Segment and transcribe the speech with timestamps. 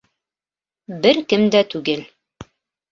[1.05, 2.05] Бер кем дә түгел.